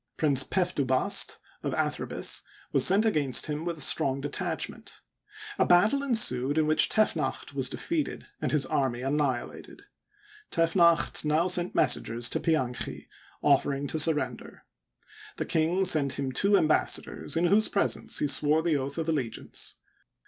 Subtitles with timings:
[0.17, 5.01] Prince Pefdubast, of Athribis, was sent against him with a strong detach ment.
[5.59, 9.83] A battle ensued, in which Tefnacht was defeated and his army annihilated.
[10.49, 13.09] Tefnacht now sent messengers to Pianchi,
[13.43, 14.65] offering to surrender.
[15.37, 19.75] The king sent him two ambassadors, in whose presence he swore the oath of allegiance.